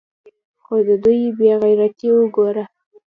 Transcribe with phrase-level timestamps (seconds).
[0.63, 2.63] خو د دوى بې غيرتي اوګوره.